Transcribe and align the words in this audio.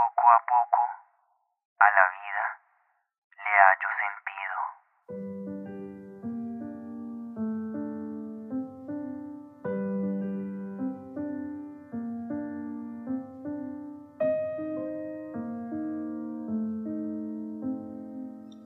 Poco 0.00 0.24
a 0.32 0.40
poco, 0.48 0.80
a 1.78 1.88
la 1.98 2.04
vida 2.16 2.44
le 3.36 3.52
hallo 3.66 3.90
sentido. 4.00 4.58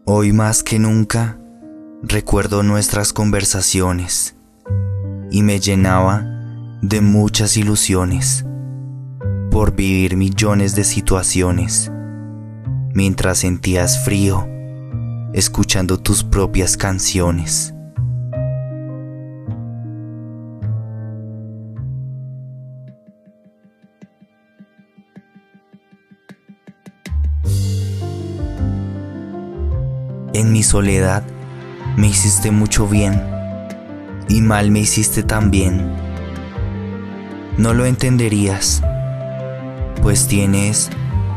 Hoy 0.07 0.33
más 0.33 0.63
que 0.63 0.79
nunca 0.79 1.37
recuerdo 2.03 2.63
nuestras 2.63 3.13
conversaciones 3.13 4.37
y 5.33 5.43
me 5.43 5.59
llenaba 5.59 6.23
de 6.81 7.01
muchas 7.01 7.57
ilusiones 7.57 8.47
por 9.55 9.77
vivir 9.77 10.17
millones 10.17 10.75
de 10.75 10.83
situaciones 10.83 11.89
mientras 12.93 13.39
sentías 13.39 14.05
frío 14.05 14.49
escuchando 15.33 16.01
tus 16.01 16.25
propias 16.25 16.77
canciones. 16.77 17.73
En 30.33 30.51
mi 30.51 30.65
soledad 30.65 31.23
me 31.97 32.09
hiciste 32.09 32.51
mucho 32.51 32.89
bien 32.89 33.23
y 34.29 34.41
mal 34.41 34.73
me 34.73 34.81
hiciste 34.81 35.23
también. 35.23 35.95
No 37.57 37.73
lo 37.73 37.87
entenderías, 37.87 38.83
pues 40.05 40.29
tienes 40.29 40.91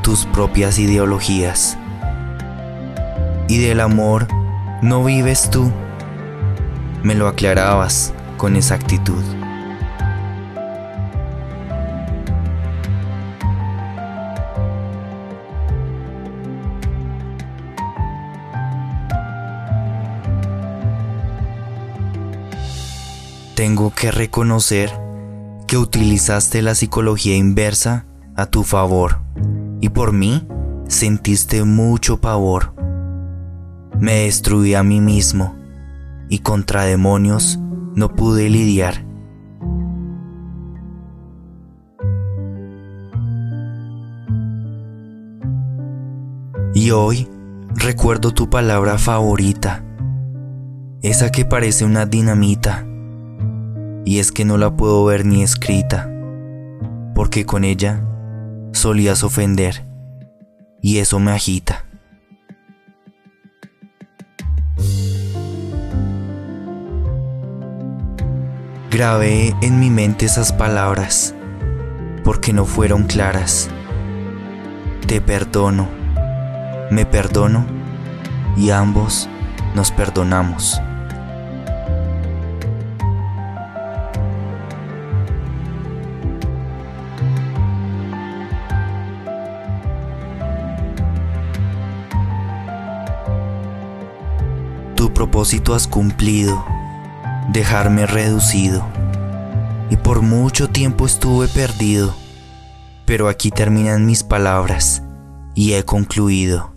tus 0.04 0.26
propias 0.26 0.78
ideologías. 0.78 1.78
Y 3.48 3.60
del 3.60 3.80
amor 3.80 4.28
no 4.82 5.06
vives 5.06 5.50
tú, 5.50 5.72
me 7.02 7.16
lo 7.16 7.30
aclarabas 7.30 8.14
con 8.36 8.58
exactitud. 8.58 9.24
Tengo 23.56 23.94
que 23.94 24.12
reconocer 24.12 24.92
que 25.68 25.78
utilizaste 25.78 26.62
la 26.62 26.76
psicología 26.76 27.38
inversa 27.38 28.07
a 28.38 28.46
tu 28.46 28.64
favor 28.64 29.18
y 29.82 29.90
por 29.90 30.14
mí 30.14 30.48
sentiste 30.88 31.64
mucho 31.64 32.22
pavor. 32.22 32.74
Me 34.00 34.14
destruí 34.14 34.76
a 34.76 34.84
mí 34.84 35.02
mismo 35.02 35.56
y 36.30 36.40
contra 36.40 36.84
demonios 36.84 37.60
no 37.96 38.16
pude 38.16 38.50
lidiar. 38.50 39.06
Y 46.76 46.92
hoy 46.92 47.28
recuerdo 47.74 48.36
tu 48.36 48.52
palabra 48.52 49.00
favorita, 49.00 49.84
esa 51.02 51.32
que 51.32 51.44
parece 51.44 51.86
una 51.86 52.06
dinamita 52.06 52.86
y 54.06 54.20
es 54.20 54.32
que 54.32 54.46
no 54.46 54.60
la 54.60 54.76
puedo 54.76 55.04
ver 55.06 55.26
ni 55.26 55.42
escrita, 55.42 56.08
porque 57.16 57.48
con 57.48 57.64
ella 57.64 58.04
solías 58.78 59.24
ofender, 59.24 59.84
y 60.82 61.00
eso 61.00 61.20
me 61.20 61.32
agita. 61.32 61.86
Grabé 68.90 69.54
en 69.62 69.80
mi 69.80 69.90
mente 69.90 70.26
esas 70.26 70.54
palabras, 70.54 71.36
porque 72.24 72.54
no 72.54 72.66
fueron 72.66 73.04
claras. 73.04 73.70
Te 75.06 75.22
perdono, 75.22 75.88
me 76.90 77.06
perdono, 77.06 77.66
y 78.56 78.72
ambos 78.72 79.30
nos 79.76 79.92
perdonamos. 79.92 80.82
Propósito 95.14 95.74
has 95.74 95.88
cumplido, 95.88 96.64
dejarme 97.50 98.06
reducido. 98.06 98.86
Y 99.90 99.98
por 99.98 100.22
mucho 100.22 100.70
tiempo 100.70 101.06
estuve 101.06 101.48
perdido, 101.48 102.16
pero 103.06 103.28
aquí 103.28 103.50
terminan 103.50 104.06
mis 104.06 104.24
palabras 104.24 105.02
y 105.56 105.74
he 105.74 105.84
concluido. 105.84 106.72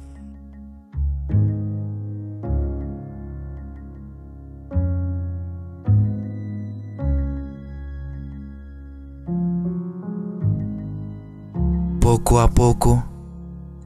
Poco 12.00 12.40
a 12.40 12.48
poco, 12.48 13.04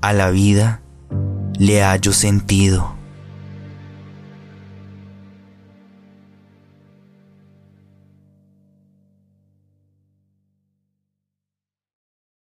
a 0.01 0.13
la 0.13 0.31
vida 0.31 0.81
le 1.59 1.83
hallo 1.83 2.13
sentido. 2.13 2.94